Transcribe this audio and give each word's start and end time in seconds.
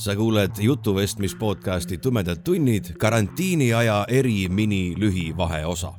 sa 0.00 0.16
kuuled 0.16 0.50
jutuvestmis 0.58 1.34
podcasti 1.36 1.98
Tumedad 1.98 2.38
tunnid 2.44 2.84
karantiiniaja 2.98 4.04
eri 4.08 4.48
mini 4.48 4.94
lühivaheosa. 4.96 5.92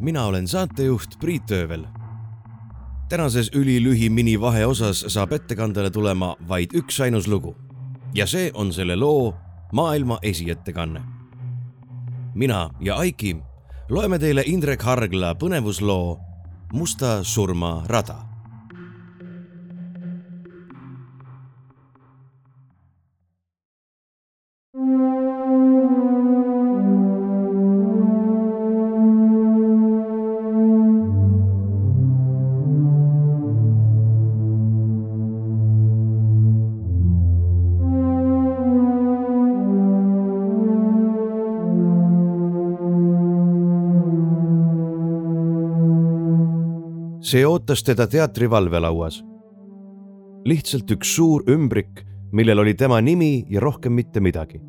mina 0.00 0.24
olen 0.24 0.48
saatejuht 0.48 1.18
Priit 1.20 1.50
Öövel. 1.50 1.84
tänases 3.08 3.50
ülilühi 3.54 4.10
minivaheosas 4.10 5.04
saab 5.08 5.32
ettekandele 5.32 5.90
tulema 5.90 6.36
vaid 6.48 6.70
üksainus 6.74 7.28
lugu 7.28 7.56
ja 8.14 8.26
see 8.26 8.50
on 8.54 8.72
selle 8.72 8.96
loo 8.96 9.34
maailma 9.72 10.18
esiettekanne. 10.22 11.02
mina 12.34 12.70
ja 12.80 12.96
Aiki 12.96 13.36
loeme 13.88 14.18
teile 14.18 14.42
Indrek 14.46 14.82
Hargla 14.82 15.34
põnevusloo 15.34 16.18
Musta 16.72 17.24
surma 17.24 17.82
rada 17.86 18.29
see 47.20 47.44
ootas 47.46 47.82
teda 47.84 48.06
teatri 48.06 48.50
valvelauas. 48.50 49.24
lihtsalt 50.44 50.88
üks 50.90 51.14
suur 51.16 51.44
ümbrik, 51.52 52.00
millel 52.32 52.62
oli 52.62 52.72
tema 52.74 53.00
nimi 53.00 53.44
ja 53.50 53.60
rohkem 53.60 53.92
mitte 53.92 54.20
midagi. 54.20 54.60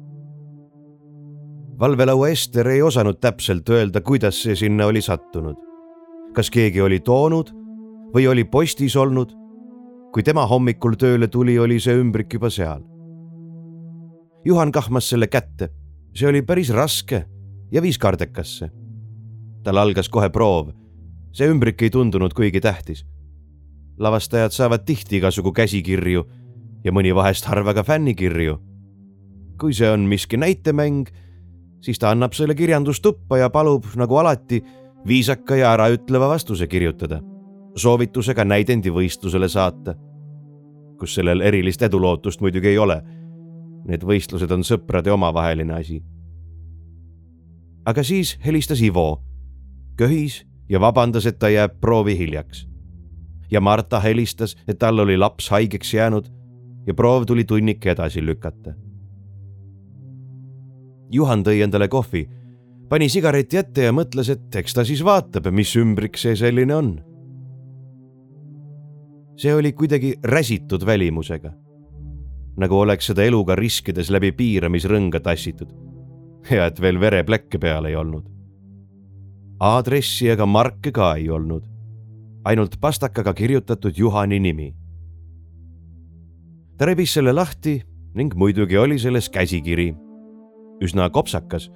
valvelaua 1.80 2.30
Ester 2.30 2.68
ei 2.68 2.82
osanud 2.82 3.20
täpselt 3.22 3.70
öelda, 3.70 4.02
kuidas 4.02 4.44
see 4.44 4.56
sinna 4.56 4.86
oli 4.86 5.02
sattunud. 5.02 5.56
kas 6.34 6.50
keegi 6.50 6.82
oli 6.82 7.00
toonud 7.00 7.52
või 8.14 8.28
oli 8.28 8.44
postis 8.44 8.96
olnud. 8.96 9.32
kui 10.14 10.24
tema 10.24 10.46
hommikul 10.48 10.96
tööle 11.00 11.28
tuli, 11.28 11.60
oli 11.60 11.80
see 11.80 11.96
ümbrik 11.96 12.34
juba 12.34 12.50
seal. 12.50 12.84
Juhan 14.46 14.72
kahmas 14.72 15.10
selle 15.10 15.28
kätte, 15.28 15.70
see 16.14 16.28
oli 16.28 16.42
päris 16.42 16.70
raske 16.70 17.26
ja 17.72 17.82
viis 17.82 17.98
kardekasse. 17.98 18.70
tal 19.64 19.78
algas 19.78 20.10
kohe 20.10 20.30
proov 20.30 20.81
see 21.32 21.48
ümbrik 21.48 21.82
ei 21.82 21.90
tundunud 21.90 22.34
kuigi 22.34 22.62
tähtis. 22.62 23.06
lavastajad 23.98 24.52
saavad 24.52 24.86
tihti 24.86 25.18
igasugu 25.18 25.52
käsikirju 25.52 26.24
ja 26.84 26.92
mõni 26.92 27.14
vahest 27.16 27.46
harva 27.46 27.74
ka 27.74 27.84
fännikirju. 27.84 28.60
kui 29.60 29.74
see 29.74 29.90
on 29.90 30.08
miski 30.10 30.38
näitemäng, 30.38 31.08
siis 31.82 32.00
ta 32.00 32.10
annab 32.10 32.34
selle 32.34 32.56
kirjandustuppa 32.56 33.38
ja 33.38 33.50
palub, 33.50 33.86
nagu 33.96 34.18
alati, 34.18 34.64
viisaka 35.08 35.56
ja 35.56 35.74
äraütleva 35.74 36.30
vastuse 36.30 36.68
kirjutada, 36.68 37.22
soovitusega 37.76 38.46
näidendi 38.46 38.90
võistlusele 38.90 39.50
saata, 39.50 39.96
kus 41.00 41.14
sellel 41.16 41.42
erilist 41.42 41.82
edulootust 41.82 42.42
muidugi 42.42 42.68
ei 42.68 42.78
ole. 42.78 43.02
Need 43.86 44.04
võistlused 44.06 44.52
on 44.52 44.64
sõprade 44.64 45.12
omavaheline 45.12 45.74
asi. 45.74 46.04
aga 47.86 48.04
siis 48.04 48.38
helistas 48.46 48.82
Ivo, 48.82 49.24
köhis 49.98 50.46
ja 50.72 50.80
vabandas, 50.80 51.28
et 51.28 51.40
ta 51.40 51.50
jääb 51.52 51.80
proovi 51.82 52.18
hiljaks. 52.18 52.68
ja 53.52 53.60
Marta 53.62 54.00
helistas, 54.00 54.56
et 54.68 54.78
tal 54.80 55.00
oli 55.00 55.18
laps 55.18 55.50
haigeks 55.52 55.94
jäänud 55.94 56.30
ja 56.88 56.94
proov 56.94 57.26
tuli 57.28 57.44
tunnike 57.44 57.92
edasi 57.92 58.24
lükata. 58.26 58.72
Juhan 61.12 61.44
tõi 61.44 61.60
endale 61.66 61.90
kohvi, 61.92 62.30
pani 62.90 63.10
sigareti 63.10 63.58
ette 63.60 63.90
ja 63.90 63.92
mõtles, 63.92 64.32
et 64.32 64.56
eks 64.56 64.74
ta 64.74 64.86
siis 64.88 65.04
vaatab, 65.04 65.52
mis 65.52 65.76
ümbrik 65.76 66.18
see 66.18 66.36
selline 66.36 66.76
on. 66.76 66.94
see 69.36 69.54
oli 69.54 69.74
kuidagi 69.74 70.16
räsitud 70.24 70.86
välimusega, 70.86 71.52
nagu 72.58 72.80
oleks 72.80 73.12
seda 73.12 73.24
eluga 73.24 73.56
riskides 73.56 74.10
läbi 74.10 74.32
piiramisrõnga 74.32 75.20
tassitud. 75.20 75.68
ja 76.52 76.66
et 76.66 76.82
veel 76.82 77.00
vereplekke 77.00 77.60
peal 77.60 77.86
ei 77.86 77.96
olnud 77.96 78.41
aadressi 79.62 80.26
ega 80.34 80.46
marke 80.50 80.90
ka 80.92 81.12
ei 81.20 81.28
olnud, 81.30 81.68
ainult 82.50 82.80
pastakaga 82.82 83.34
kirjutatud 83.38 83.98
Juhani 83.98 84.40
nimi. 84.40 84.74
ta 86.78 86.86
rebis 86.90 87.14
selle 87.14 87.34
lahti 87.34 87.76
ning 88.18 88.34
muidugi 88.36 88.78
oli 88.78 88.98
selles 89.00 89.30
käsikiri, 89.30 89.94
üsna 90.82 91.10
kopsakas 91.10 91.70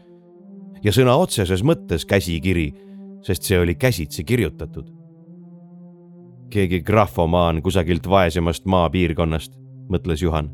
ja 0.83 0.91
sõna 0.91 1.13
otseses 1.21 1.61
mõttes 1.61 2.07
käsikiri, 2.09 2.71
sest 3.21 3.45
see 3.45 3.59
oli 3.59 3.75
käsitsi 3.75 4.23
kirjutatud. 4.23 4.89
keegi 6.49 6.81
grafomaan 6.81 7.61
kusagilt 7.61 8.09
vaesemast 8.09 8.65
maapiirkonnast, 8.65 9.53
mõtles 9.89 10.25
Juhan. 10.25 10.49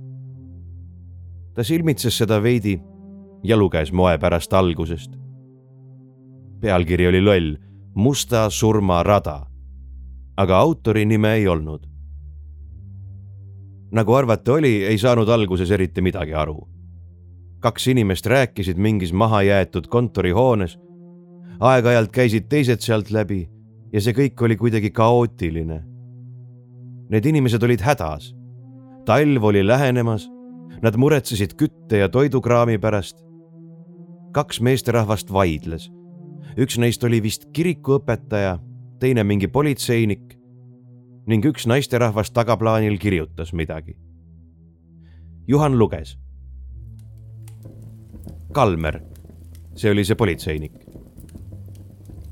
ta 1.54 1.64
silmitses 1.64 2.18
seda 2.18 2.44
veidi 2.44 2.82
ja 3.44 3.58
luges 3.58 3.92
moe 3.92 4.18
pärast 4.18 4.54
algusest 4.54 5.22
pealkiri 6.62 7.08
oli 7.08 7.22
loll, 7.22 7.56
Musta 7.96 8.50
surma 8.50 9.04
rada. 9.04 9.48
aga 10.38 10.58
autori 10.58 11.06
nime 11.06 11.34
ei 11.34 11.48
olnud. 11.48 11.88
nagu 13.92 14.14
arvata 14.14 14.54
oli, 14.54 14.86
ei 14.86 14.98
saanud 14.98 15.30
alguses 15.30 15.72
eriti 15.72 16.02
midagi 16.02 16.34
aru. 16.34 16.68
kaks 17.60 17.88
inimest 17.88 18.26
rääkisid 18.26 18.78
mingis 18.78 19.14
mahajäetud 19.14 19.88
kontorihoones. 19.88 20.80
aeg-ajalt 21.60 22.12
käisid 22.12 22.48
teised 22.50 22.80
sealt 22.80 23.12
läbi 23.12 23.50
ja 23.94 24.02
see 24.02 24.14
kõik 24.14 24.42
oli 24.42 24.56
kuidagi 24.56 24.92
kaootiline. 24.92 25.84
Need 27.10 27.26
inimesed 27.26 27.64
olid 27.64 27.82
hädas. 27.82 28.36
talv 29.06 29.44
oli 29.44 29.68
lähenemas, 29.68 30.30
nad 30.82 30.96
muretsesid 30.96 31.54
kütte 31.54 31.98
ja 31.98 32.10
toidukraami 32.10 32.78
pärast. 32.78 33.18
kaks 34.32 34.62
meesterahvast 34.62 35.34
vaidles 35.34 35.92
üks 36.58 36.78
neist 36.82 37.04
oli 37.04 37.22
vist 37.24 37.48
kirikuõpetaja, 37.56 38.58
teine 39.00 39.24
mingi 39.24 39.48
politseinik 39.48 40.38
ning 41.28 41.46
üks 41.46 41.68
naisterahvas 41.70 42.32
tagaplaanil 42.36 42.98
kirjutas 43.00 43.54
midagi. 43.54 43.96
Juhan 45.48 45.78
luges. 45.78 46.18
Kalmer, 48.52 49.00
see 49.76 49.92
oli 49.92 50.06
see 50.06 50.16
politseinik. 50.16 50.74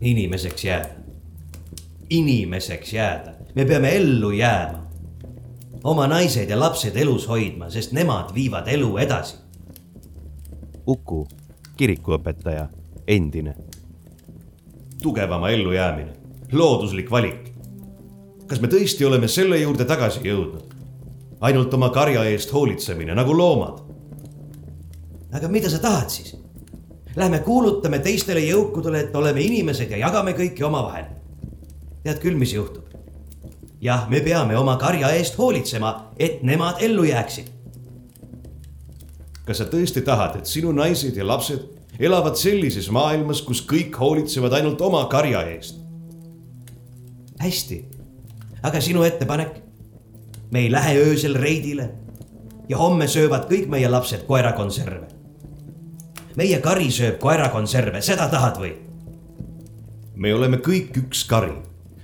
inimeseks 0.02 0.64
jääda, 0.64 0.90
inimeseks 2.10 2.94
jääda, 2.94 3.34
me 3.56 3.66
peame 3.66 3.96
ellu 3.96 4.32
jääma. 4.32 4.86
oma 5.84 6.08
naised 6.08 6.50
ja 6.50 6.60
lapsed 6.60 6.96
elus 6.96 7.28
hoidma, 7.28 7.70
sest 7.70 7.92
nemad 7.92 8.34
viivad 8.36 8.68
elu 8.68 8.98
edasi. 8.98 9.38
Uku, 10.88 11.28
kirikuõpetaja, 11.78 12.68
endine 13.08 13.56
tugevama 15.02 15.50
ellujäämine, 15.50 16.14
looduslik 16.52 17.12
valik. 17.12 17.54
kas 18.48 18.62
me 18.62 18.68
tõesti 18.68 19.06
oleme 19.06 19.28
selle 19.28 19.58
juurde 19.58 19.86
tagasi 19.86 20.20
jõudnud? 20.24 20.74
ainult 21.42 21.74
oma 21.74 21.90
karja 21.90 22.24
eest 22.24 22.54
hoolitsemine 22.54 23.16
nagu 23.16 23.38
loomad. 23.38 23.80
aga 25.32 25.48
mida 25.48 25.70
sa 25.70 25.80
tahad 25.80 26.10
siis? 26.10 26.36
Lähme 27.16 27.40
kuulutame 27.40 28.00
teistele 28.00 28.40
jõukudele, 28.40 29.00
et 29.00 29.16
oleme 29.16 29.42
inimesed 29.42 29.92
ja 29.92 29.98
jagame 29.98 30.32
kõike 30.32 30.66
omavahel. 30.66 31.06
tead 32.04 32.20
küll, 32.20 32.36
mis 32.36 32.54
juhtub? 32.54 32.84
jah, 33.82 34.10
me 34.10 34.22
peame 34.22 34.58
oma 34.58 34.78
karja 34.78 35.14
eest 35.16 35.38
hoolitsema, 35.38 36.12
et 36.20 36.44
nemad 36.44 36.84
ellu 36.84 37.04
jääksid. 37.04 37.52
kas 39.46 39.58
sa 39.58 39.66
tõesti 39.66 40.02
tahad, 40.02 40.36
et 40.36 40.46
sinu 40.46 40.72
naised 40.72 41.16
ja 41.16 41.28
lapsed 41.28 41.79
elavad 42.00 42.36
sellises 42.40 42.90
maailmas, 42.92 43.42
kus 43.44 43.62
kõik 43.68 43.98
hoolitsevad 44.00 44.54
ainult 44.60 44.82
oma 44.82 45.06
karja 45.12 45.44
eest. 45.52 45.80
hästi, 47.40 47.86
aga 48.64 48.82
sinu 48.82 49.04
ettepanek? 49.04 49.62
me 50.52 50.60
ei 50.60 50.72
lähe 50.72 50.98
öösel 50.98 51.36
reidile. 51.36 51.90
ja 52.70 52.78
homme 52.78 53.08
söövad 53.08 53.50
kõik 53.52 53.68
meie 53.68 53.90
lapsed 53.90 54.26
koerakonserve. 54.28 55.08
meie 56.36 56.60
kari 56.60 56.92
sööb 56.92 57.20
koerakonserve, 57.20 58.02
seda 58.02 58.30
tahad 58.30 58.60
või? 58.60 58.74
me 60.16 60.34
oleme 60.34 60.58
kõik 60.58 60.98
üks 60.98 61.24
kari, 61.28 61.56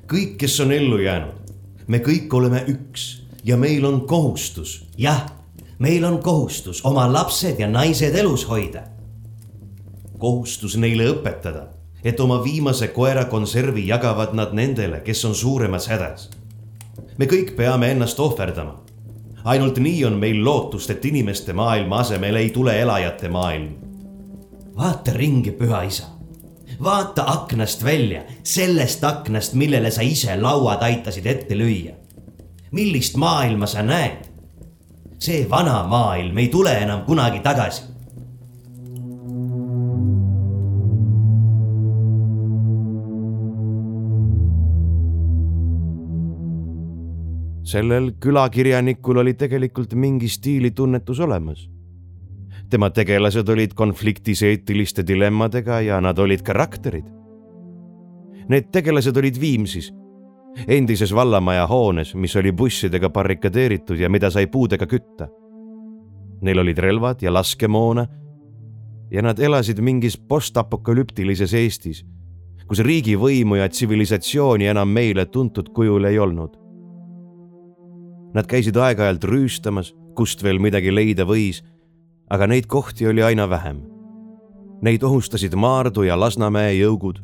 kõik, 0.08 0.38
kes 0.38 0.60
on 0.60 0.72
ellu 0.72 1.00
jäänud. 1.00 1.56
me 1.88 2.00
kõik 2.00 2.34
oleme 2.34 2.66
üks 2.68 3.26
ja 3.44 3.58
meil 3.58 3.86
on 3.86 4.08
kohustus. 4.08 4.84
jah, 4.98 5.26
meil 5.80 6.04
on 6.06 6.20
kohustus 6.24 6.86
oma 6.86 7.08
lapsed 7.14 7.60
ja 7.60 7.68
naised 7.68 8.16
elus 8.16 8.44
hoida. 8.50 8.95
Kohustus 10.18 10.78
neile 10.78 11.10
õpetada, 11.12 11.68
et 12.04 12.20
oma 12.20 12.44
viimase 12.44 12.88
koerakonservi 12.88 13.88
jagavad 13.88 14.34
nad 14.34 14.54
nendele, 14.54 15.02
kes 15.02 15.26
on 15.26 15.36
suuremas 15.36 15.88
hädas. 15.88 16.30
me 17.18 17.26
kõik 17.26 17.56
peame 17.56 17.92
ennast 17.92 18.20
ohverdama 18.20 18.86
ainult 19.46 19.78
nii 19.78 20.06
on 20.06 20.18
meil 20.20 20.44
lootust, 20.46 20.90
et 20.90 21.06
inimeste 21.06 21.54
maailma 21.54 22.02
asemel 22.02 22.36
ei 22.36 22.50
tule 22.50 22.80
elajate 22.82 23.30
maailm. 23.30 23.76
vaata 24.78 25.14
ringi, 25.14 25.52
püha 25.52 25.82
isa. 25.84 26.04
vaata 26.84 27.24
aknast 27.28 27.84
välja, 27.84 28.24
sellest 28.44 29.04
aknast, 29.04 29.54
millele 29.54 29.92
sa 29.92 30.02
ise 30.02 30.36
lauad 30.42 30.82
aitasid 30.82 31.26
ette 31.26 31.56
lüüa. 31.56 31.94
millist 32.72 33.16
maailma 33.16 33.68
sa 33.68 33.82
näed? 33.82 34.26
see 35.20 35.50
vana 35.50 35.84
maailm 35.88 36.38
ei 36.38 36.48
tule 36.48 36.74
enam 36.78 37.06
kunagi 37.06 37.40
tagasi 37.40 37.82
sellel 47.76 48.12
külakirjanikul 48.24 49.20
oli 49.20 49.34
tegelikult 49.34 49.94
mingi 50.00 50.30
stiilitunnetus 50.32 51.20
olemas. 51.20 51.70
tema 52.70 52.90
tegelased 52.90 53.50
olid 53.50 53.74
konfliktis 53.78 54.42
eetiliste 54.44 55.04
dilemmadega 55.08 55.82
ja 55.82 56.00
nad 56.02 56.18
olid 56.20 56.42
karakterid. 56.42 57.06
Need 58.50 58.72
tegelased 58.72 59.18
olid 59.18 59.38
Viimsis, 59.42 59.92
endises 60.68 61.14
vallamaja 61.14 61.68
hoones, 61.68 62.16
mis 62.16 62.36
oli 62.36 62.52
bussidega 62.52 63.10
barrikadeeritud 63.10 64.00
ja 64.00 64.10
mida 64.10 64.32
sai 64.32 64.48
puudega 64.48 64.88
kütta. 64.88 65.28
Neil 66.42 66.60
olid 66.60 66.78
relvad 66.78 67.22
ja 67.22 67.34
laskemoona 67.34 68.08
ja 69.12 69.22
nad 69.22 69.40
elasid 69.40 69.80
mingis 69.80 70.18
postapokalüptilises 70.18 71.54
Eestis, 71.54 72.06
kus 72.68 72.80
riigivõimu 72.80 73.62
ja 73.62 73.70
tsivilisatsiooni 73.70 74.68
enam 74.74 74.90
meile 74.90 75.26
tuntud 75.26 75.70
kujul 75.70 76.10
ei 76.10 76.20
olnud 76.20 76.65
Nad 78.36 78.50
käisid 78.52 78.76
aeg-ajalt 78.76 79.24
rüüstamas, 79.24 79.94
kust 80.16 80.44
veel 80.44 80.60
midagi 80.60 80.92
leida 80.92 81.24
võis, 81.28 81.62
aga 82.30 82.48
neid 82.52 82.68
kohti 82.68 83.08
oli 83.08 83.24
aina 83.24 83.48
vähem. 83.50 83.80
Neid 84.84 85.04
ohustasid 85.08 85.56
Maardu 85.56 86.04
ja 86.04 86.20
Lasnamäe 86.20 86.76
jõugud 86.76 87.22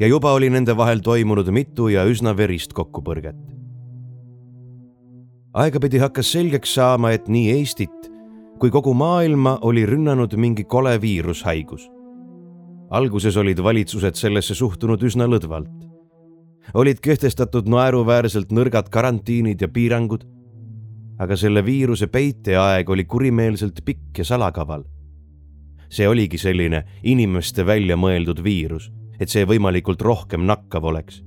ja 0.00 0.08
juba 0.08 0.32
oli 0.32 0.48
nende 0.50 0.76
vahel 0.76 1.02
toimunud 1.04 1.50
mitu 1.52 1.88
ja 1.92 2.06
üsna 2.08 2.36
verist 2.36 2.72
kokkupõrget. 2.72 3.36
aegapidi 5.58 5.98
hakkas 5.98 6.32
selgeks 6.32 6.74
saama, 6.74 7.10
et 7.12 7.28
nii 7.28 7.50
Eestit 7.58 8.08
kui 8.58 8.70
kogu 8.74 8.94
maailma 8.94 9.58
oli 9.62 9.86
rünnanud 9.86 10.34
mingi 10.36 10.64
kole 10.64 11.00
viirushaigus. 11.00 11.88
alguses 12.90 13.36
olid 13.36 13.58
valitsused 13.62 14.14
sellesse 14.14 14.54
suhtunud 14.54 15.02
üsna 15.02 15.26
lõdvalt. 15.26 15.86
olid 16.74 17.00
kehtestatud 17.00 17.68
naeruväärselt 17.68 18.50
nõrgad 18.52 18.88
karantiinid 18.90 19.60
ja 19.60 19.68
piirangud 19.68 20.24
aga 21.18 21.36
selle 21.36 21.64
viiruse 21.66 22.06
peiteaeg 22.06 22.90
oli 22.90 23.04
kurimeelselt 23.04 23.82
pikk 23.84 24.18
ja 24.18 24.24
salakaval. 24.24 24.84
see 25.88 26.08
oligi 26.08 26.36
selline 26.38 26.82
inimeste 27.02 27.64
välja 27.66 27.96
mõeldud 27.96 28.42
viirus, 28.44 28.90
et 29.20 29.32
see 29.32 29.46
võimalikult 29.48 30.02
rohkem 30.02 30.44
nakkav 30.46 30.84
oleks. 30.84 31.22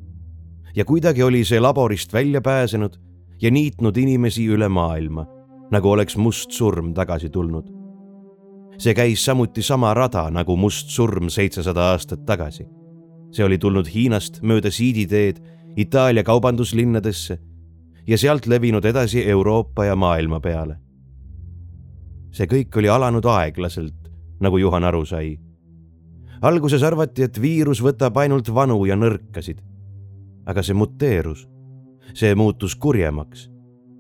ja 0.76 0.86
kuidagi 0.86 1.24
oli 1.24 1.44
see 1.46 1.60
laborist 1.60 2.14
välja 2.14 2.42
pääsenud 2.42 2.98
ja 3.42 3.52
niitnud 3.52 3.98
inimesi 3.98 4.46
üle 4.48 4.70
maailma, 4.70 5.26
nagu 5.72 5.90
oleks 5.90 6.18
must 6.18 6.52
surm 6.52 6.94
tagasi 6.94 7.30
tulnud. 7.30 7.68
see 8.78 8.94
käis 8.94 9.26
samuti 9.26 9.62
sama 9.62 9.94
rada 9.94 10.30
nagu 10.30 10.56
must 10.58 10.90
surm 10.90 11.30
seitsesada 11.30 11.92
aastat 11.92 12.26
tagasi. 12.26 12.66
see 13.32 13.46
oli 13.46 13.58
tulnud 13.58 13.88
Hiinast 13.88 14.42
mööda 14.42 14.72
siiditeed 14.72 15.42
Itaalia 15.78 16.24
kaubanduslinnadesse 16.24 17.40
ja 18.08 18.18
sealt 18.18 18.46
levinud 18.46 18.86
edasi 18.86 19.30
Euroopa 19.30 19.86
ja 19.86 19.96
maailma 19.96 20.40
peale. 20.40 20.78
see 22.32 22.48
kõik 22.48 22.78
oli 22.80 22.88
alanud 22.90 23.26
aeglaselt, 23.28 24.08
nagu 24.40 24.58
Juhan 24.58 24.84
aru 24.84 25.06
sai. 25.06 25.40
alguses 26.42 26.84
arvati, 26.84 27.24
et 27.24 27.42
viirus 27.42 27.84
võtab 27.84 28.18
ainult 28.18 28.54
vanu 28.54 28.86
ja 28.86 28.96
nõrkasid. 28.96 29.62
aga 30.46 30.64
see 30.64 30.74
muteerus, 30.74 31.48
see 32.14 32.36
muutus 32.36 32.76
kurjemaks, 32.76 33.50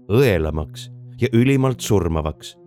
õelamaks 0.09 0.89
ja 1.21 1.27
ülimalt 1.33 1.79
surmavaks, 1.79 2.57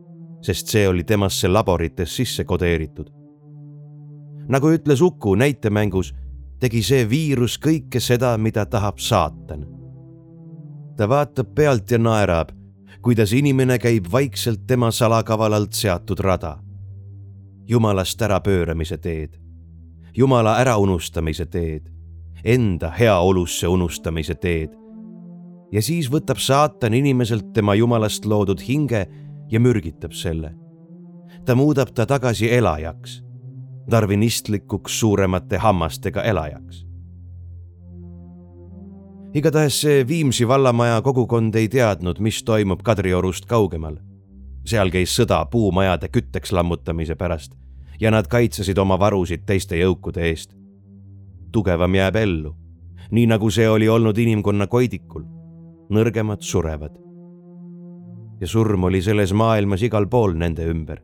sest 0.43 0.69
see 0.69 0.89
oli 0.89 1.05
temasse 1.05 1.49
laborites 1.49 2.17
sisse 2.17 2.45
kodeeritud. 2.45 3.11
nagu 4.49 4.71
ütles 4.71 5.01
Uku 5.01 5.35
näitemängus, 5.35 6.15
tegi 6.61 6.83
see 6.83 7.09
viirus 7.11 7.59
kõike 7.59 8.01
seda, 8.01 8.39
mida 8.39 8.67
tahab 8.67 8.99
saatan 8.99 9.74
ta 10.97 11.09
vaatab 11.09 11.55
pealt 11.55 11.91
ja 11.91 11.99
naerab, 11.99 12.49
kuidas 13.03 13.33
inimene 13.33 13.79
käib 13.79 14.07
vaikselt 14.13 14.67
tema 14.67 14.91
salakavalalt 14.91 15.73
seatud 15.73 16.21
rada. 16.21 16.59
jumalast 17.69 18.23
ärapööramise 18.23 18.99
teed, 18.99 19.41
jumala 20.17 20.59
äraunustamise 20.61 21.47
teed, 21.47 21.89
enda 22.45 22.91
heaolusse 22.91 23.69
unustamise 23.69 24.35
teed. 24.35 24.71
ja 25.73 25.83
siis 25.83 26.11
võtab 26.11 26.39
saatan 26.39 26.95
inimeselt 26.95 27.53
tema 27.53 27.75
jumalast 27.75 28.25
loodud 28.25 28.61
hinge 28.69 29.07
ja 29.51 29.61
mürgitab 29.61 30.13
selle. 30.13 30.55
ta 31.45 31.55
muudab 31.55 31.89
ta 31.95 32.07
tagasi 32.07 32.53
elajaks, 32.53 33.23
darvinistlikuks 33.91 35.01
suuremate 35.01 35.59
hammastega 35.59 36.23
elajaks 36.23 36.84
igatahes 39.35 39.81
see 39.81 40.09
Viimsi 40.09 40.49
vallamaja 40.49 41.03
kogukond 41.03 41.55
ei 41.55 41.69
teadnud, 41.69 42.19
mis 42.19 42.43
toimub 42.45 42.83
Kadriorust 42.83 43.47
kaugemal. 43.51 43.97
seal 44.65 44.89
käis 44.91 45.13
sõda 45.19 45.45
puumajade 45.51 46.09
kütteks 46.09 46.53
lammutamise 46.53 47.15
pärast 47.15 47.53
ja 48.01 48.11
nad 48.11 48.27
kaitsesid 48.31 48.79
oma 48.79 48.99
varusid 48.99 49.43
teiste 49.47 49.77
jõukude 49.77 50.23
eest. 50.29 50.55
tugevam 51.53 51.95
jääb 51.95 52.17
ellu, 52.17 52.55
nii 53.11 53.27
nagu 53.27 53.51
see 53.51 53.69
oli 53.69 53.89
olnud 53.89 54.19
inimkonna 54.19 54.67
koidikul. 54.67 55.25
nõrgemad 55.91 56.41
surevad. 56.41 56.95
ja 58.41 58.47
surm 58.47 58.85
oli 58.85 59.03
selles 59.03 59.33
maailmas 59.33 59.83
igal 59.83 60.07
pool 60.07 60.35
nende 60.35 60.65
ümber. 60.65 61.03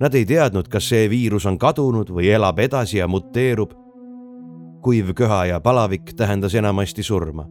Nad 0.00 0.14
ei 0.14 0.26
teadnud, 0.26 0.68
kas 0.68 0.88
see 0.88 1.10
viirus 1.10 1.46
on 1.46 1.58
kadunud 1.58 2.10
või 2.10 2.28
elab 2.28 2.58
edasi 2.58 2.98
ja 2.98 3.08
muteerub 3.08 3.72
kuiv 4.88 5.10
köha 5.14 5.46
ja 5.46 5.60
palavik 5.60 6.14
tähendas 6.16 6.54
enamasti 6.54 7.02
surma. 7.02 7.44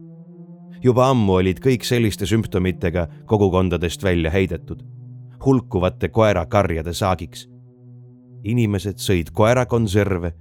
juba 0.82 1.04
ammu 1.10 1.34
olid 1.38 1.60
kõik 1.62 1.84
selliste 1.86 2.26
sümptomitega 2.26 3.04
kogukondadest 3.30 4.02
välja 4.02 4.30
heidetud, 4.30 4.80
hulkuvate 5.44 6.08
koerakarjade 6.08 6.92
saagiks. 6.92 7.48
inimesed 8.44 8.98
sõid 8.98 9.30
koerakonserve 9.32 10.32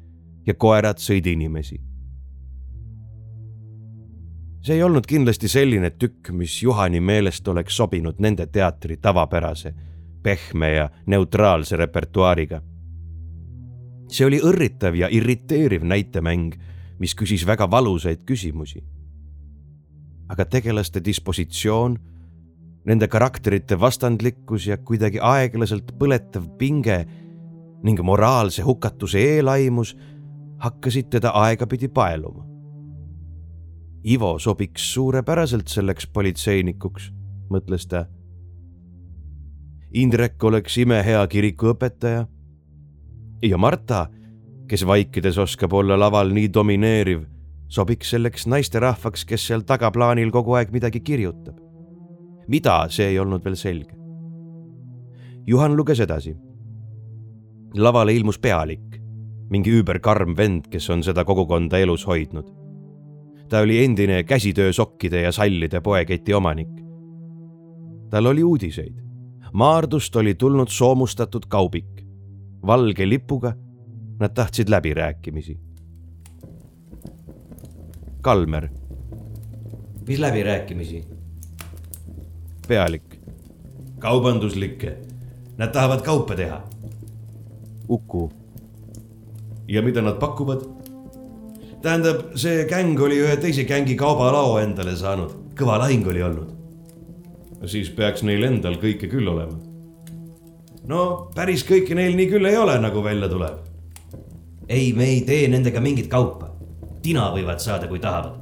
ja 0.48 0.54
koerad 0.54 0.98
sõid 0.98 1.28
inimesi. 1.28 1.78
see 4.62 4.76
ei 4.76 4.84
olnud 4.84 5.06
kindlasti 5.06 5.48
selline 5.48 5.90
tükk, 5.90 6.32
mis 6.32 6.64
Juhani 6.64 7.00
meelest 7.00 7.48
oleks 7.48 7.78
sobinud 7.78 8.16
nende 8.20 8.48
teatri 8.48 8.98
tavapärase, 8.98 9.74
pehme 10.24 10.72
ja 10.72 10.90
neutraalse 11.06 11.78
repertuaariga 11.78 12.62
see 14.10 14.26
oli 14.26 14.42
õrritav 14.42 14.96
ja 14.96 15.10
irriteeriv 15.12 15.84
näitemäng 15.84 16.58
mis 17.00 17.16
küsis 17.16 17.46
väga 17.48 17.72
valusaid 17.72 18.26
küsimusi. 18.26 18.84
aga 20.30 20.46
tegelaste 20.46 21.00
dispositsioon, 21.00 21.94
nende 22.86 23.08
karakterite 23.08 23.80
vastandlikkus 23.80 24.66
ja 24.68 24.78
kuidagi 24.78 25.22
aeglaselt 25.24 25.94
põletav 26.00 26.50
pinge 26.60 27.06
ning 27.84 28.02
moraalse 28.04 28.62
hukatuse 28.68 29.20
eelaimus 29.20 29.94
hakkasid 30.60 31.10
teda 31.10 31.32
aegapidi 31.32 31.88
paeluma. 31.88 32.44
Ivo 34.08 34.40
sobiks 34.40 34.94
suurepäraselt 34.94 35.68
selleks 35.68 36.08
politseinikuks, 36.08 37.12
mõtles 37.52 37.88
ta. 37.88 38.06
Indrek 39.94 40.44
oleks 40.44 40.78
imehea 40.78 41.24
kirikuõpetaja 41.28 42.28
ja 43.44 43.58
Marta 43.58 44.08
kes 44.68 44.86
vaikides 44.88 45.38
oskab 45.38 45.74
olla 45.74 46.00
laval 46.00 46.32
nii 46.34 46.50
domineeriv, 46.54 47.24
sobiks 47.68 48.10
selleks 48.10 48.48
naisterahvaks, 48.48 49.26
kes 49.26 49.48
seal 49.48 49.64
tagaplaanil 49.68 50.32
kogu 50.32 50.58
aeg 50.60 50.72
midagi 50.72 51.00
kirjutab. 51.00 51.56
mida, 52.48 52.86
see 52.90 53.08
ei 53.08 53.20
olnud 53.20 53.44
veel 53.44 53.56
selge. 53.56 53.96
Juhan 55.48 55.76
luges 55.76 56.00
edasi. 56.00 56.36
lavale 57.76 58.14
ilmus 58.14 58.40
pealik, 58.40 59.02
mingi 59.50 59.72
üüberkarm 59.72 60.38
vend, 60.38 60.68
kes 60.72 60.90
on 60.90 61.04
seda 61.04 61.24
kogukonda 61.26 61.78
elus 61.78 62.08
hoidnud. 62.08 62.48
ta 63.50 63.60
oli 63.60 63.84
endine 63.84 64.24
käsitöösokkide 64.24 65.22
ja 65.22 65.32
sallide 65.32 65.82
poeketi 65.82 66.34
omanik. 66.34 66.74
tal 68.10 68.26
oli 68.26 68.44
uudiseid. 68.44 69.04
Maardust 69.54 70.16
oli 70.16 70.36
tulnud 70.36 70.68
soomustatud 70.68 71.46
kaubik, 71.48 72.06
valge 72.68 73.10
lipuga. 73.10 73.54
Nad 74.20 74.34
tahtsid 74.34 74.70
läbirääkimisi. 74.70 75.60
Kalmer. 78.22 78.70
mis 80.08 80.20
läbirääkimisi? 80.20 81.04
pealik. 82.68 83.20
kaubanduslikke 84.00 84.98
Nad 85.58 85.68
tahavad 85.74 86.02
kaupa 86.02 86.36
teha. 86.36 86.62
Uku. 87.90 88.32
ja 89.68 89.82
mida 89.82 90.02
nad 90.02 90.20
pakuvad? 90.20 90.62
tähendab, 91.82 92.22
see 92.36 92.66
gäng 92.70 93.00
oli 93.00 93.18
ühe 93.22 93.38
teise 93.38 93.64
gängi 93.64 93.96
kaubalao 93.96 94.58
endale 94.60 94.96
saanud, 94.96 95.34
kõva 95.56 95.78
lahing 95.80 96.08
oli 96.08 96.24
olnud. 96.24 96.52
siis 97.66 97.90
peaks 97.90 98.24
neil 98.24 98.44
endal 98.44 98.78
kõike 98.82 99.10
küll 99.10 99.28
olema. 99.28 99.58
no 100.86 101.32
päris 101.36 101.66
kõike 101.66 101.96
neil 101.96 102.16
nii 102.16 102.30
küll 102.30 102.46
ei 102.46 102.58
ole, 102.58 102.80
nagu 102.80 103.04
välja 103.04 103.30
tuleb. 103.30 103.77
Ei, 104.70 104.94
me 104.94 105.06
ei 105.06 105.22
tee 105.22 105.48
nendega 105.48 105.82
mingit 105.82 106.08
kaupa. 106.08 106.52
tina 107.02 107.30
võivad 107.32 107.60
saada, 107.60 107.88
kui 107.88 108.00
tahavad. 108.00 108.36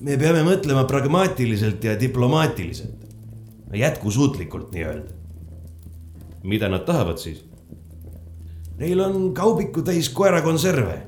me 0.00 0.16
peame 0.16 0.42
mõtlema 0.42 0.84
pragmaatiliselt 0.84 1.84
ja 1.84 2.00
diplomaatiliselt. 2.00 3.06
jätkusuutlikult 3.74 4.72
nii-öelda 4.72 5.18
mida 6.42 6.68
nad 6.68 6.84
tahavad 6.86 7.18
siis? 7.18 7.44
Neil 8.78 9.00
on 9.00 9.34
kaubiku 9.34 9.82
täis 9.82 10.08
koerakonserve. 10.08 11.02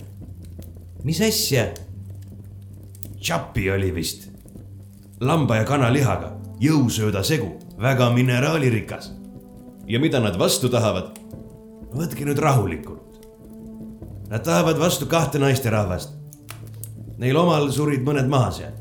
mis 1.05 1.21
asja? 1.21 1.67
Chappi 3.21 3.71
oli 3.71 3.95
vist. 3.95 4.29
lamba 5.21 5.57
ja 5.57 5.65
kanalihaga, 5.65 6.33
jõusööda 6.61 7.23
segu, 7.23 7.59
väga 7.81 8.11
mineraalirikas. 8.11 9.13
ja 9.87 10.01
mida 10.01 10.21
nad 10.21 10.39
vastu 10.39 10.69
tahavad? 10.69 11.19
võtke 11.95 12.25
nüüd 12.25 12.39
rahulikult. 12.39 13.10
Nad 14.31 14.45
tahavad 14.47 14.79
vastu 14.79 15.07
kahte 15.11 15.39
naisterahvast. 15.43 16.15
Neil 17.19 17.37
omal 17.37 17.71
surid 17.75 18.05
mõned 18.07 18.29
maha 18.31 18.51
seal. 18.51 18.77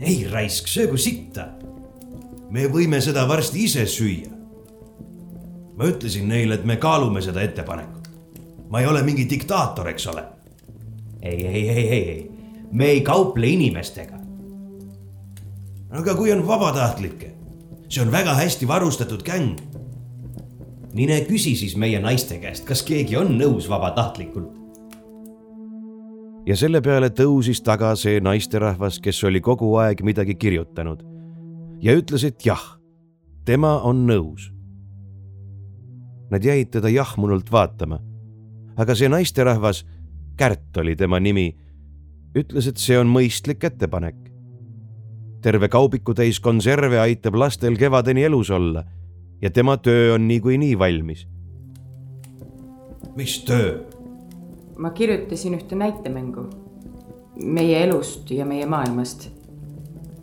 ei 0.00 0.24
raisk, 0.30 0.68
söögu 0.68 0.96
sitta. 0.96 1.48
me 2.50 2.66
võime 2.66 3.00
seda 3.00 3.28
varsti 3.28 3.64
ise 3.64 3.86
süüa 3.86 4.40
ma 5.80 5.88
ütlesin 5.88 6.28
neile, 6.28 6.58
et 6.58 6.64
me 6.68 6.76
kaalume 6.76 7.22
seda 7.24 7.40
ettepanekut. 7.40 8.10
ma 8.68 8.80
ei 8.80 8.86
ole 8.86 9.02
mingi 9.02 9.24
diktaator, 9.30 9.88
eks 9.88 10.06
ole. 10.12 10.24
ei, 11.22 11.46
ei, 11.46 11.68
ei, 11.70 11.88
ei, 11.88 12.08
ei, 12.10 12.30
me 12.72 12.90
ei 12.92 13.00
kauple 13.00 13.48
inimestega. 13.48 14.20
aga 15.90 16.14
kui 16.14 16.32
on 16.32 16.44
vabatahtlikke, 16.46 17.32
see 17.88 18.04
on 18.04 18.12
väga 18.12 18.34
hästi 18.36 18.68
varustatud 18.68 19.24
gäng. 19.24 19.56
mine 20.92 21.20
küsi 21.24 21.56
siis 21.56 21.76
meie 21.76 22.00
naiste 22.00 22.36
käest, 22.38 22.68
kas 22.68 22.82
keegi 22.82 23.16
on 23.16 23.38
nõus 23.40 23.68
vabatahtlikult. 23.68 24.59
Ja 26.50 26.58
selle 26.58 26.82
peale 26.82 27.12
tõusis 27.14 27.62
taga 27.62 27.94
see 27.94 28.18
naisterahvas, 28.18 28.98
kes 28.98 29.22
oli 29.24 29.38
kogu 29.40 29.70
aeg 29.78 30.02
midagi 30.02 30.34
kirjutanud 30.34 31.04
ja 31.80 31.94
ütles, 31.94 32.26
et 32.26 32.42
jah, 32.42 32.64
tema 33.46 33.78
on 33.86 34.02
nõus 34.08 34.50
Nad 36.30 36.46
jäid 36.46 36.70
teda 36.70 36.88
jahmunult 36.88 37.50
vaatama. 37.52 37.98
aga 38.76 38.94
see 38.94 39.08
naisterahvas, 39.08 39.84
Kärt 40.40 40.76
oli 40.80 40.94
tema 40.96 41.18
nimi, 41.20 41.50
ütles, 42.32 42.64
et 42.70 42.78
see 42.80 42.96
on 42.98 43.10
mõistlik 43.10 43.64
ettepanek. 43.64 44.16
terve 45.42 45.68
kaubikutäis 45.68 46.40
konserve 46.40 46.98
aitab 47.00 47.34
lastel 47.34 47.76
kevadeni 47.76 48.24
elus 48.24 48.50
olla 48.50 48.84
ja 49.42 49.50
tema 49.50 49.76
töö 49.76 50.14
on 50.14 50.28
niikuinii 50.28 50.78
valmis. 50.78 51.26
mis 53.16 53.44
töö? 53.44 53.99
Ma 54.80 54.90
kirjutasin 54.96 55.54
ühte 55.58 55.76
näitemängu 55.76 56.46
meie 57.44 57.82
elust 57.84 58.30
ja 58.30 58.46
meie 58.48 58.66
maailmast. 58.66 59.28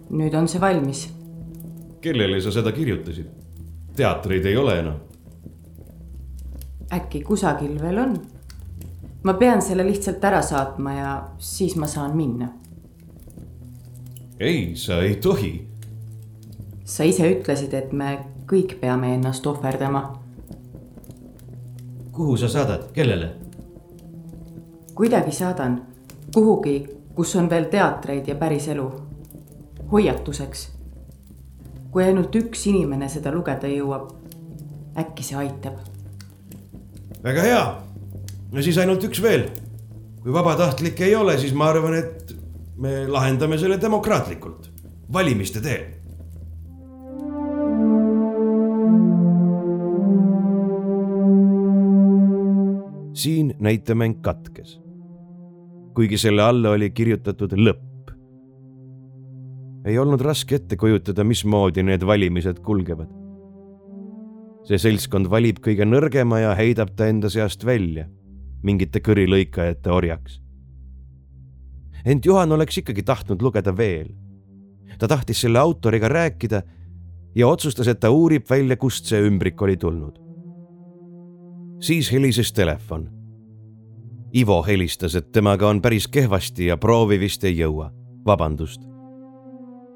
nüüd 0.09 0.33
on 0.33 0.47
see 0.47 0.61
valmis. 0.61 1.09
kellele 2.01 2.41
sa 2.41 2.51
seda 2.51 2.71
kirjutasid? 2.71 3.27
teatreid 3.95 4.45
ei 4.45 4.57
ole 4.57 4.79
enam 4.79 5.07
äkki 6.91 7.21
kusagil 7.23 7.81
veel 7.81 7.97
on. 7.97 8.17
ma 9.23 9.33
pean 9.33 9.61
selle 9.61 9.83
lihtsalt 9.85 10.23
ära 10.23 10.41
saatma 10.41 10.93
ja 10.93 11.23
siis 11.39 11.75
ma 11.75 11.87
saan 11.87 12.15
minna. 12.17 12.47
ei, 14.39 14.75
sa 14.75 15.01
ei 15.01 15.15
tohi. 15.15 15.67
sa 16.85 17.03
ise 17.03 17.31
ütlesid, 17.31 17.73
et 17.73 17.91
me 17.91 18.19
kõik 18.47 18.79
peame 18.79 19.13
ennast 19.15 19.47
ohverdama. 19.47 20.19
kuhu 22.11 22.37
sa 22.37 22.47
saadad, 22.47 22.91
kellele? 22.93 23.46
Kuidagi 24.97 25.31
saadan 25.31 25.81
kuhugi, 26.33 26.77
kus 27.15 27.35
on 27.35 27.49
veel 27.49 27.69
teatreid 27.71 28.27
ja 28.27 28.35
päris 28.35 28.67
elu. 28.67 28.91
hoiatuseks. 29.91 30.71
kui 31.91 32.03
ainult 32.03 32.35
üks 32.35 32.65
inimene 32.67 33.09
seda 33.09 33.31
lugeda 33.31 33.67
jõuab, 33.67 34.09
äkki 34.97 35.23
see 35.23 35.37
aitab 35.37 35.77
väga 37.23 37.41
hea. 37.41 37.63
no 38.51 38.61
siis 38.61 38.77
ainult 38.77 39.03
üks 39.07 39.21
veel. 39.21 39.47
kui 40.21 40.33
vabatahtlikke 40.33 41.05
ei 41.05 41.15
ole, 41.15 41.37
siis 41.37 41.53
ma 41.53 41.69
arvan, 41.71 41.95
et 41.95 42.33
me 42.77 43.05
lahendame 43.07 43.57
selle 43.57 43.79
demokraatlikult, 43.81 44.71
valimiste 45.13 45.61
teel. 45.61 45.93
siin 53.17 53.55
näitemäng 53.59 54.19
katkes. 54.21 54.77
Kuigi 55.97 56.17
selle 56.21 56.43
alla 56.45 56.75
oli 56.77 56.91
kirjutatud 56.93 57.57
lõpp. 57.57 58.11
ei 59.87 59.97
olnud 59.97 60.21
raske 60.21 60.55
ette 60.55 60.77
kujutada, 60.77 61.23
mismoodi 61.23 61.83
need 61.83 62.03
valimised 62.05 62.59
kulgevad 62.61 63.17
see 64.67 64.79
seltskond 64.81 65.29
valib 65.31 65.61
kõige 65.63 65.87
nõrgema 65.87 66.41
ja 66.41 66.51
heidab 66.59 66.91
ta 66.99 67.07
enda 67.07 67.31
seast 67.31 67.63
välja, 67.65 68.07
mingite 68.67 68.99
kõrilõikajate 68.99 69.91
orjaks. 69.93 70.41
ent 72.05 72.25
Juhan 72.25 72.51
oleks 72.51 72.77
ikkagi 72.77 73.03
tahtnud 73.03 73.41
lugeda 73.41 73.71
veel. 73.77 74.11
ta 74.99 75.07
tahtis 75.07 75.41
selle 75.41 75.59
autoriga 75.59 76.09
rääkida 76.09 76.61
ja 77.35 77.47
otsustas, 77.47 77.87
et 77.87 77.99
ta 77.99 78.09
uurib 78.09 78.49
välja, 78.49 78.75
kust 78.75 79.05
see 79.05 79.21
ümbrik 79.21 79.61
oli 79.61 79.77
tulnud. 79.77 80.19
siis 81.79 82.11
helises 82.11 82.51
telefon. 82.51 83.16
Ivo 84.35 84.63
helistas, 84.63 85.15
et 85.15 85.31
temaga 85.31 85.69
on 85.69 85.81
päris 85.81 86.07
kehvasti 86.07 86.65
ja 86.65 86.77
proovi 86.77 87.19
vist 87.19 87.43
ei 87.43 87.57
jõua. 87.57 87.91
vabandust. 88.25 88.81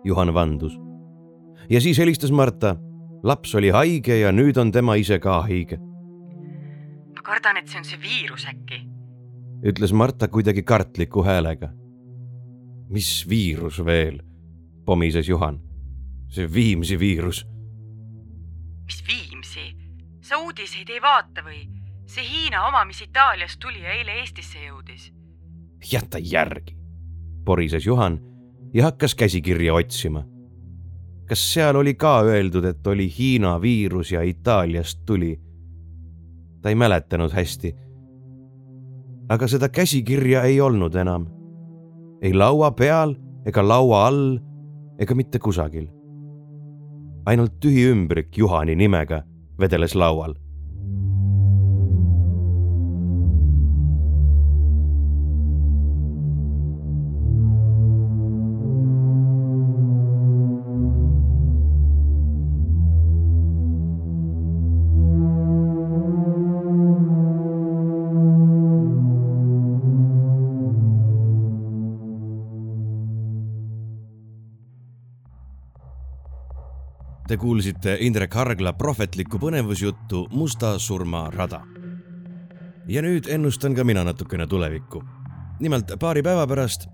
Juhan 0.04 0.34
vandus. 0.34 0.80
ja 1.70 1.82
siis 1.82 1.98
helistas 1.98 2.32
Marta 2.32 2.76
laps 3.24 3.56
oli 3.56 3.70
haige 3.70 4.18
ja 4.20 4.32
nüüd 4.32 4.58
on 4.58 4.72
tema 4.72 4.96
ise 4.96 5.20
ka 5.20 5.42
haige. 5.42 5.78
ma 7.16 7.22
kardan, 7.24 7.58
et 7.58 7.68
see 7.68 7.78
on 7.78 7.86
see 7.86 8.00
viirus 8.02 8.46
äkki, 8.50 8.82
ütles 9.68 9.94
Marta 9.94 10.28
kuidagi 10.28 10.64
kartliku 10.64 11.24
häälega. 11.24 11.70
mis 12.90 13.26
viirus 13.30 13.86
veel, 13.86 14.22
pomises 14.86 15.30
Juhan. 15.30 15.60
see 16.30 16.54
Viimsi 16.54 17.00
viirus. 17.00 17.46
mis 18.86 19.04
Viimsi, 19.08 19.76
sa 20.22 20.38
uudiseid 20.38 20.90
ei 20.90 21.02
vaata 21.02 21.42
või? 21.42 21.81
See 22.12 22.28
Hiina 22.28 22.66
oma, 22.68 22.84
mis 22.86 23.02
Itaaliast 23.02 23.60
tuli 23.60 23.84
ja 23.84 23.94
eile 23.96 24.20
Eestisse 24.20 24.60
jõudis. 24.60 25.14
jäta 25.92 26.20
järgi, 26.20 26.76
porises 27.46 27.86
Juhan 27.86 28.20
ja 28.74 28.84
hakkas 28.84 29.16
käsikirja 29.16 29.74
otsima 29.74 30.26
kas 31.32 31.54
seal 31.54 31.78
oli 31.80 31.94
ka 31.96 32.26
öeldud, 32.28 32.66
et 32.68 32.88
oli 32.88 33.06
Hiina 33.08 33.54
viirus 33.62 34.12
ja 34.12 34.22
Itaaliast 34.22 35.06
tuli? 35.06 35.40
ta 36.62 36.70
ei 36.70 36.76
mäletanud 36.76 37.32
hästi. 37.32 37.76
aga 39.30 39.48
seda 39.48 39.70
käsikirja 39.70 40.44
ei 40.44 40.62
olnud 40.62 40.96
enam. 40.96 41.26
ei 42.22 42.34
laua 42.34 42.72
peal 42.72 43.16
ega 43.46 43.64
laua 43.68 44.08
all 44.08 44.40
ega 45.00 45.16
mitte 45.16 45.40
kusagil. 45.40 45.88
ainult 47.26 47.60
tühi 47.64 47.88
ümbrik 47.94 48.38
Juhani 48.38 48.76
nimega 48.76 49.24
vedeles 49.60 49.96
laual 49.96 50.36
Te 77.28 77.38
kuulsite 77.38 77.98
Indrek 78.02 78.34
Hargla 78.34 78.74
prohvetlikku 78.74 79.40
põnevusjuttu 79.40 80.28
Musta 80.32 80.80
surma 80.80 81.30
rada. 81.30 81.62
ja 82.88 83.02
nüüd 83.02 83.28
ennustan 83.30 83.76
ka 83.76 83.84
mina 83.84 84.04
natukene 84.04 84.48
tulevikku. 84.48 85.04
nimelt 85.60 85.92
paari 86.00 86.24
päeva 86.24 86.48
pärast 86.48 86.88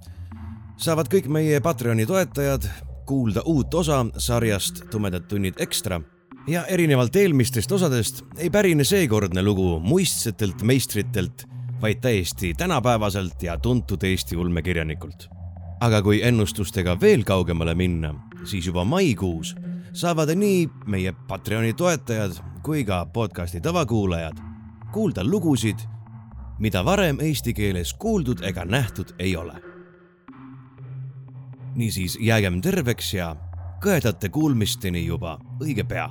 saavad 0.78 1.08
kõik 1.08 1.28
meie 1.28 1.60
Patreoni 1.60 2.06
toetajad 2.06 2.70
kuulda 3.06 3.42
uut 3.46 3.74
osa 3.74 4.06
sarjast 4.18 4.84
Tumedad 4.92 5.28
tunnid 5.28 5.54
ekstra 5.60 6.02
ja 6.48 6.66
erinevalt 6.66 7.16
eelmistest 7.16 7.72
osadest 7.72 8.24
ei 8.38 8.50
pärine 8.50 8.84
seekordne 8.84 9.44
lugu 9.44 9.80
muistsetelt 9.80 10.62
meistritelt, 10.64 11.46
vaid 11.82 12.00
täiesti 12.02 12.54
tänapäevaselt 12.54 13.44
ja 13.44 13.58
tuntud 13.58 14.04
Eesti 14.04 14.38
ulmekirjanikult. 14.38 15.30
aga 15.80 16.02
kui 16.02 16.24
ennustustega 16.24 16.98
veel 17.02 17.24
kaugemale 17.24 17.76
minna, 17.76 18.16
siis 18.44 18.66
juba 18.66 18.84
maikuus 18.84 19.56
saavad 19.94 20.36
nii 20.36 20.70
meie 20.86 21.14
Patreoni 21.28 21.74
toetajad 21.74 22.32
kui 22.64 22.84
ka 22.86 23.06
podcasti 23.06 23.62
tavakuulajad 23.62 24.38
kuulda 24.92 25.24
lugusid, 25.24 25.80
mida 26.60 26.86
varem 26.86 27.20
eesti 27.22 27.54
keeles 27.54 27.94
kuuldud 27.94 28.44
ega 28.44 28.66
nähtud 28.66 29.16
ei 29.20 29.36
ole. 29.36 29.54
niisiis 31.76 32.18
jäägem 32.22 32.62
terveks 32.62 33.14
ja 33.14 33.36
kõedate 33.84 34.30
kuulmisteni 34.30 35.06
juba 35.06 35.38
õige 35.62 35.84
pea 35.84 36.10